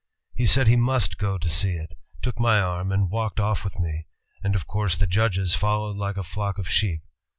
He 0.33 0.47
said 0.47 0.65
he 0.67 0.75
must 0.75 1.19
go 1.19 1.37
to 1.37 1.47
see 1.47 1.73
it, 1.75 1.93
took 2.23 2.39
my 2.39 2.59
arm 2.59 2.91
and 2.91 3.11
walked 3.11 3.39
off 3.39 3.63
with 3.63 3.77
me, 3.79 4.07
and 4.43 4.55
of 4.55 4.65
course 4.65 4.95
the 4.97 5.05
judges 5.05 5.53
followed 5.53 5.95
like 5.95 6.17
a 6.17 6.23
flock 6.23 6.57
of 6.57 6.67
sheep. 6.67 7.03